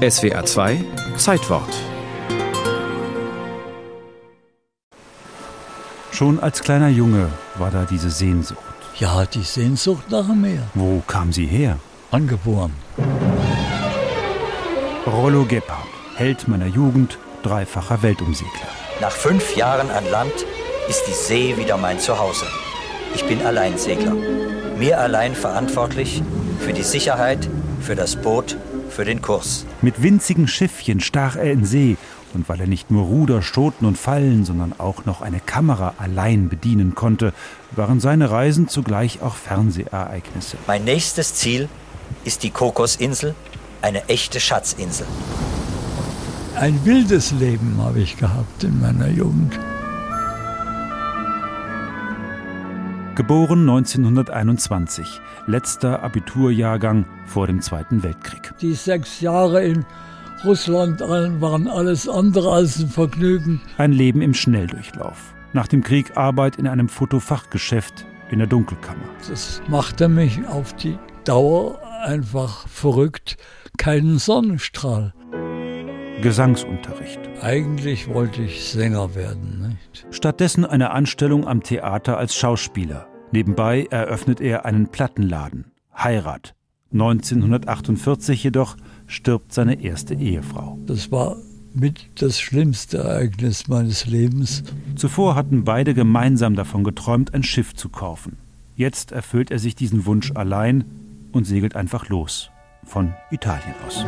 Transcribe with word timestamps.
SWR 0.00 0.46
2 0.46 0.82
Zeitwort. 1.18 1.68
Schon 6.10 6.40
als 6.40 6.62
kleiner 6.62 6.88
Junge 6.88 7.28
war 7.58 7.70
da 7.70 7.84
diese 7.84 8.08
Sehnsucht. 8.08 8.58
Ja, 8.98 9.26
die 9.26 9.42
Sehnsucht 9.42 10.10
nach 10.10 10.26
dem 10.26 10.40
Meer. 10.40 10.62
Wo 10.72 11.02
kam 11.06 11.34
sie 11.34 11.44
her? 11.44 11.78
Angeboren. 12.10 12.72
Rollo 15.06 15.44
Gebhardt, 15.44 15.86
Held 16.16 16.48
meiner 16.48 16.66
Jugend, 16.66 17.18
dreifacher 17.42 18.02
Weltumsegler. 18.02 18.68
Nach 19.02 19.12
fünf 19.12 19.54
Jahren 19.54 19.90
an 19.90 20.10
Land 20.10 20.32
ist 20.88 21.04
die 21.08 21.12
See 21.12 21.58
wieder 21.58 21.76
mein 21.76 21.98
Zuhause. 21.98 22.46
Ich 23.14 23.26
bin 23.26 23.42
Alleinsegler. 23.44 24.14
Mir 24.78 24.98
allein 24.98 25.34
verantwortlich 25.34 26.22
für 26.58 26.72
die 26.72 26.84
Sicherheit, 26.84 27.50
für 27.82 27.96
das 27.96 28.16
Boot, 28.16 28.56
für 29.00 29.06
den 29.06 29.22
Kurs. 29.22 29.64
Mit 29.80 30.02
winzigen 30.02 30.46
Schiffchen 30.46 31.00
stach 31.00 31.34
er 31.34 31.50
in 31.50 31.64
See. 31.64 31.96
Und 32.34 32.50
weil 32.50 32.60
er 32.60 32.66
nicht 32.66 32.90
nur 32.90 33.04
Ruder, 33.04 33.40
Schoten 33.40 33.86
und 33.86 33.96
Fallen, 33.96 34.44
sondern 34.44 34.74
auch 34.76 35.06
noch 35.06 35.22
eine 35.22 35.40
Kamera 35.40 35.94
allein 35.96 36.50
bedienen 36.50 36.94
konnte, 36.94 37.32
waren 37.70 37.98
seine 37.98 38.30
Reisen 38.30 38.68
zugleich 38.68 39.22
auch 39.22 39.36
Fernsehereignisse. 39.36 40.58
Mein 40.66 40.84
nächstes 40.84 41.32
Ziel 41.34 41.70
ist 42.26 42.42
die 42.42 42.50
Kokosinsel, 42.50 43.34
eine 43.80 44.06
echte 44.10 44.38
Schatzinsel. 44.38 45.06
Ein 46.56 46.84
wildes 46.84 47.30
Leben 47.30 47.78
habe 47.78 48.00
ich 48.00 48.18
gehabt 48.18 48.64
in 48.64 48.82
meiner 48.82 49.08
Jugend. 49.08 49.58
Geboren 53.16 53.68
1921, 53.68 55.20
letzter 55.46 56.02
Abiturjahrgang 56.02 57.04
vor 57.26 57.48
dem 57.48 57.60
Zweiten 57.60 58.02
Weltkrieg. 58.04 58.52
Die 58.60 58.74
sechs 58.74 59.20
Jahre 59.20 59.64
in 59.64 59.84
Russland 60.44 61.00
waren 61.00 61.68
alles 61.68 62.08
andere 62.08 62.52
als 62.52 62.78
ein 62.78 62.88
Vergnügen. 62.88 63.60
Ein 63.78 63.92
Leben 63.92 64.22
im 64.22 64.32
Schnelldurchlauf. 64.32 65.34
Nach 65.52 65.66
dem 65.66 65.82
Krieg 65.82 66.16
Arbeit 66.16 66.56
in 66.56 66.68
einem 66.68 66.88
Fotofachgeschäft 66.88 68.06
in 68.30 68.38
der 68.38 68.46
Dunkelkammer. 68.46 69.04
Das 69.28 69.60
machte 69.66 70.08
mich 70.08 70.46
auf 70.46 70.74
die 70.76 70.96
Dauer 71.24 71.80
einfach 72.04 72.68
verrückt. 72.68 73.36
Keinen 73.76 74.18
Sonnenstrahl. 74.18 75.12
Gesangsunterricht. 76.20 77.20
Eigentlich 77.40 78.08
wollte 78.08 78.42
ich 78.42 78.64
Sänger 78.64 79.14
werden. 79.14 79.76
Nicht? 79.92 80.06
Stattdessen 80.10 80.64
eine 80.64 80.90
Anstellung 80.90 81.46
am 81.46 81.62
Theater 81.62 82.18
als 82.18 82.34
Schauspieler. 82.34 83.06
Nebenbei 83.32 83.86
eröffnet 83.90 84.40
er 84.40 84.64
einen 84.64 84.88
Plattenladen. 84.88 85.72
Heirat. 85.96 86.54
1948 86.92 88.42
jedoch 88.42 88.76
stirbt 89.06 89.52
seine 89.52 89.80
erste 89.82 90.14
Ehefrau. 90.14 90.78
Das 90.86 91.12
war 91.12 91.36
mit 91.72 92.10
das 92.20 92.40
schlimmste 92.40 92.98
Ereignis 92.98 93.68
meines 93.68 94.06
Lebens. 94.06 94.64
Zuvor 94.96 95.36
hatten 95.36 95.64
beide 95.64 95.94
gemeinsam 95.94 96.56
davon 96.56 96.82
geträumt, 96.82 97.32
ein 97.32 97.44
Schiff 97.44 97.74
zu 97.74 97.88
kaufen. 97.88 98.38
Jetzt 98.74 99.12
erfüllt 99.12 99.50
er 99.50 99.58
sich 99.58 99.74
diesen 99.74 100.06
Wunsch 100.06 100.32
allein 100.34 100.84
und 101.32 101.44
segelt 101.44 101.76
einfach 101.76 102.08
los. 102.08 102.50
Von 102.84 103.14
Italien 103.30 103.74
aus. 103.86 104.04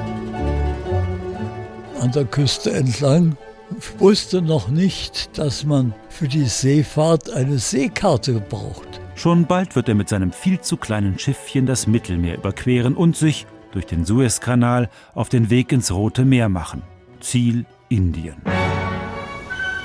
An 2.03 2.11
der 2.11 2.25
Küste 2.25 2.73
entlang. 2.73 3.37
Ich 3.79 4.01
wusste 4.01 4.43
noch 4.43 4.67
nicht, 4.67 5.39
dass 5.39 5.65
man 5.65 5.95
für 6.09 6.27
die 6.27 6.47
Seefahrt 6.47 7.31
eine 7.31 7.61
Seekarte 7.61 8.41
braucht. 8.41 9.01
Schon 9.15 9.47
bald 9.47 9.77
wird 9.77 9.89
er 9.89 9.95
mit 9.95 10.09
seinem 10.09 10.33
viel 10.33 10.61
zu 10.61 10.77
kleinen 10.77 11.21
Schiffchen 11.21 11.65
das 11.65 11.87
Mittelmeer 11.87 12.39
überqueren 12.39 12.97
und 12.97 13.17
sich 13.17 13.47
durch 13.71 13.87
den 13.87 14.05
Suezkanal 14.05 14.91
auf 15.15 15.29
den 15.29 15.49
Weg 15.49 15.71
ins 15.71 15.93
Rote 15.93 16.25
Meer 16.25 16.49
machen. 16.49 16.83
Ziel 17.21 17.67
Indien. 17.89 18.43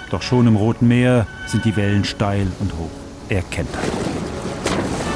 Doch 0.09 0.23
schon 0.23 0.47
im 0.47 0.55
Roten 0.55 0.87
Meer 0.87 1.27
sind 1.45 1.65
die 1.65 1.75
Wellen 1.75 2.03
steil 2.03 2.47
und 2.59 2.73
hoch. 2.73 2.89
Er 3.29 3.43
kennt 3.43 3.69
halt. 3.75 3.93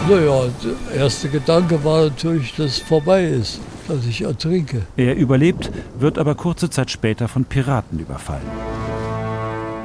Naja, 0.08 0.52
der 0.64 1.02
erste 1.02 1.30
Gedanke 1.30 1.84
war 1.84 2.04
natürlich, 2.04 2.56
dass 2.56 2.74
es 2.74 2.80
vorbei 2.80 3.25
ist, 3.25 3.59
dass 3.91 4.06
ich 4.06 4.22
ertrinke. 4.22 4.84
Er 4.96 5.16
überlebt, 5.16 5.72
wird 6.00 6.18
aber 6.18 6.35
kurze 6.35 6.69
Zeit 6.69 6.91
später 6.91 7.28
von 7.28 7.46
Piraten 7.46 8.00
überfallen. 8.00 8.47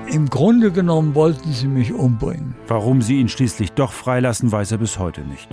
Im 0.08 0.30
Grunde 0.30 0.70
genommen 0.70 1.14
wollten 1.14 1.52
sie 1.52 1.66
mich 1.66 1.92
umbringen. 1.92 2.54
Warum 2.68 3.02
sie 3.02 3.18
ihn 3.18 3.28
schließlich 3.28 3.72
doch 3.72 3.92
freilassen, 3.92 4.52
weiß 4.52 4.72
er 4.72 4.78
bis 4.78 4.98
heute 4.98 5.22
nicht. 5.22 5.48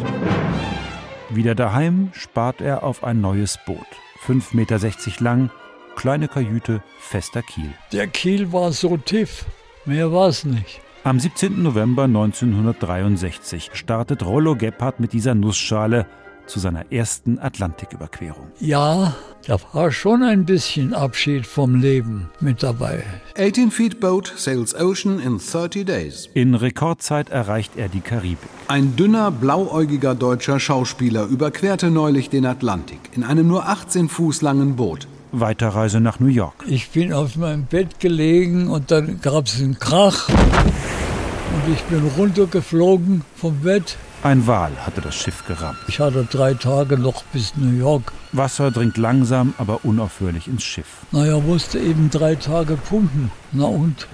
Wieder 1.30 1.56
daheim 1.56 2.09
spart 2.13 2.62
er 2.62 2.84
auf 2.84 3.03
ein 3.03 3.19
neues 3.19 3.58
Boot. 3.66 3.88
5,60 4.28 4.56
Meter 4.56 5.24
lang, 5.24 5.50
kleine 5.96 6.28
Kajüte, 6.28 6.84
fester 7.00 7.42
Kiel. 7.42 7.74
Der 7.92 8.08
Kiel 8.08 8.53
war 8.53 8.72
so 8.72 8.97
tief, 8.97 9.46
mehr 9.86 10.12
war 10.12 10.28
es 10.28 10.46
nicht. 10.46 10.80
Am 11.03 11.19
17. 11.19 11.62
November 11.62 12.03
1963 12.03 13.72
startet 13.74 14.24
Rollo 14.24 14.56
Gebhardt 14.56 15.00
mit 15.00 15.12
dieser 15.12 15.36
Nussschale 15.36 16.06
zu 16.46 16.59
seiner 16.59 16.92
ersten 16.92 17.40
Atlantiküberquerung. 17.40 18.48
Ja, 18.59 19.16
da 19.46 19.58
war 19.74 19.92
schon 19.92 20.24
ein 20.24 20.46
bisschen 20.46 20.94
Abschied 20.94 21.46
vom 21.46 21.76
Leben 21.76 22.30
mit 22.40 22.64
dabei. 22.64 23.04
18 23.38 23.72
feet 23.72 24.00
boat 24.00 24.34
sails 24.36 24.76
ocean 24.76 25.20
in 25.20 25.40
30 25.40 25.86
days. 25.86 26.30
In 26.34 26.56
Rekordzeit 26.56 27.30
erreicht 27.30 27.74
er 27.76 27.90
die 27.90 28.02
Karibik. 28.02 28.50
Ein 28.68 28.96
dünner, 28.96 29.31
blauäugiger 29.31 30.16
deutscher 30.16 30.59
Schauspieler 30.59 31.26
überquerte 31.26 31.92
neulich 31.92 32.30
den 32.30 32.46
Atlantik 32.46 33.00
in 33.14 33.24
einem 33.24 33.48
nur 33.48 33.68
18 33.68 34.10
Fuß 34.10 34.42
langen 34.42 34.75
Boot. 34.75 35.08
Weiterreise 35.31 36.00
nach 36.00 36.20
New 36.20 36.28
York. 36.28 36.64
Ich 36.68 36.92
bin 36.92 37.12
auf 37.12 37.36
meinem 37.36 37.66
Bett 37.66 38.00
gelegen 38.00 38.68
und 38.68 38.92
dann 38.92 39.20
gab 39.20 39.48
es 39.48 39.60
einen 39.60 39.80
Krach 39.80 40.30
und 40.30 41.74
ich 41.74 41.81
bin 41.84 42.08
runtergeflogen 42.18 43.24
vom 43.36 43.60
Bett. 43.62 43.98
Ein 44.24 44.48
Wal 44.48 44.72
hatte 44.86 45.02
das 45.02 45.16
Schiff 45.16 45.46
gerammt. 45.46 45.80
Ich 45.90 46.00
hatte 46.00 46.24
drei 46.24 46.54
Tage 46.54 46.98
noch 46.98 47.24
bis 47.34 47.58
New 47.58 47.78
York. 47.78 48.14
Wasser 48.32 48.72
dringt 48.72 48.96
langsam, 48.96 49.54
aber 49.58 49.84
unaufhörlich 49.84 50.48
ins 50.48 50.64
Schiff. 50.64 50.88
Naja, 51.12 51.40
musste 51.40 51.78
eben 51.78 52.10
drei 52.10 52.36
Tage 52.36 52.78
pumpen. 52.78 53.32
Na 53.52 53.66
und? 53.66 54.08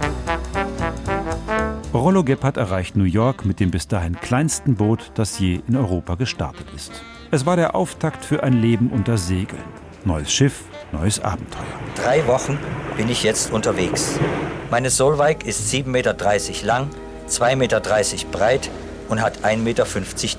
Rollo 1.94 2.24
Gebhardt 2.24 2.56
erreicht 2.56 2.96
New 2.96 3.04
York 3.04 3.44
mit 3.44 3.60
dem 3.60 3.70
bis 3.70 3.86
dahin 3.86 4.20
kleinsten 4.20 4.74
Boot, 4.74 5.12
das 5.14 5.38
je 5.38 5.60
in 5.68 5.76
Europa 5.76 6.16
gestartet 6.16 6.66
ist. 6.74 6.90
Es 7.30 7.46
war 7.46 7.54
der 7.54 7.76
Auftakt 7.76 8.24
für 8.24 8.42
ein 8.42 8.54
Leben 8.54 8.90
unter 8.90 9.16
Segeln. 9.16 9.62
Neues 10.04 10.32
Schiff, 10.32 10.64
neues 10.90 11.20
Abenteuer. 11.22 11.62
Drei 11.94 12.26
Wochen 12.26 12.58
bin 12.96 13.08
ich 13.08 13.22
jetzt 13.22 13.52
unterwegs. 13.52 14.18
Meine 14.72 14.90
Solveig 14.90 15.46
ist 15.46 15.72
7,30 15.72 15.86
Meter 15.88 16.16
lang, 16.66 16.90
2,30 17.28 17.56
Meter 17.56 17.80
breit 18.32 18.70
und 19.10 19.20
hat 19.20 19.44
1,50 19.44 19.56
Meter 19.58 19.84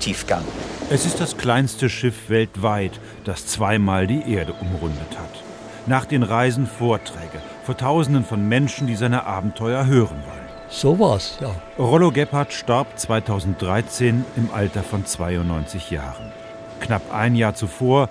Tiefgang. 0.00 0.42
Es 0.90 1.06
ist 1.06 1.20
das 1.20 1.36
kleinste 1.36 1.88
Schiff 1.88 2.28
weltweit, 2.28 2.98
das 3.24 3.46
zweimal 3.46 4.06
die 4.06 4.22
Erde 4.32 4.54
umrundet 4.54 5.18
hat. 5.18 5.42
Nach 5.86 6.06
den 6.06 6.22
Reisen 6.22 6.66
Vorträge 6.66 7.40
vor 7.64 7.76
Tausenden 7.76 8.24
von 8.24 8.48
Menschen, 8.48 8.86
die 8.86 8.96
seine 8.96 9.26
Abenteuer 9.26 9.86
hören 9.86 10.16
wollen. 10.26 10.42
So 10.68 10.98
war's, 10.98 11.38
ja. 11.40 11.54
Rollo 11.78 12.10
Gebhardt 12.10 12.52
starb 12.52 12.98
2013 12.98 14.24
im 14.36 14.48
Alter 14.52 14.82
von 14.82 15.04
92 15.04 15.90
Jahren. 15.90 16.32
Knapp 16.80 17.12
ein 17.12 17.36
Jahr 17.36 17.54
zuvor 17.54 18.08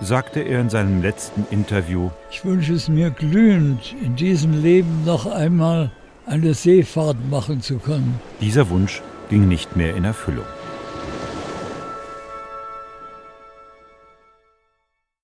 sagte 0.00 0.40
er 0.40 0.60
in 0.60 0.68
seinem 0.68 1.00
letzten 1.00 1.46
Interview, 1.50 2.10
Ich 2.30 2.44
wünsche 2.44 2.74
es 2.74 2.88
mir 2.88 3.10
glühend, 3.10 3.94
in 4.02 4.14
diesem 4.14 4.62
Leben 4.62 5.04
noch 5.06 5.26
einmal 5.26 5.90
eine 6.26 6.54
Seefahrt 6.54 7.16
machen 7.30 7.62
zu 7.62 7.78
können. 7.78 8.20
dieser 8.40 8.68
Wunsch 8.68 9.00
ging 9.32 9.48
nicht 9.48 9.76
mehr 9.76 9.96
in 9.96 10.04
Erfüllung. 10.04 10.44